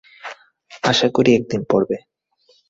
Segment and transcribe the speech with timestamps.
[0.83, 1.97] আশা করি একদিন পড়বে।